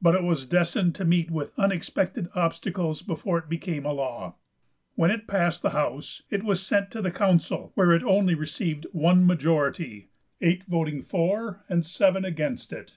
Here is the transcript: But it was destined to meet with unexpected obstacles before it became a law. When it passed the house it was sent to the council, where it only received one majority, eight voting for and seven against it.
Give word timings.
But 0.00 0.14
it 0.14 0.22
was 0.22 0.46
destined 0.46 0.94
to 0.94 1.04
meet 1.04 1.28
with 1.28 1.50
unexpected 1.58 2.28
obstacles 2.36 3.02
before 3.02 3.36
it 3.38 3.48
became 3.48 3.84
a 3.84 3.92
law. 3.92 4.36
When 4.94 5.10
it 5.10 5.26
passed 5.26 5.62
the 5.62 5.70
house 5.70 6.22
it 6.30 6.44
was 6.44 6.64
sent 6.64 6.92
to 6.92 7.02
the 7.02 7.10
council, 7.10 7.72
where 7.74 7.90
it 7.92 8.04
only 8.04 8.36
received 8.36 8.86
one 8.92 9.26
majority, 9.26 10.08
eight 10.40 10.62
voting 10.68 11.02
for 11.02 11.64
and 11.68 11.84
seven 11.84 12.24
against 12.24 12.72
it. 12.72 12.92